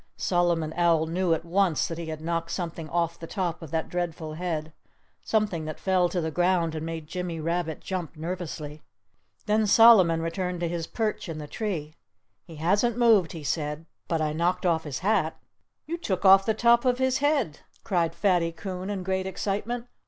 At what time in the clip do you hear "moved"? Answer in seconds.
12.97-13.33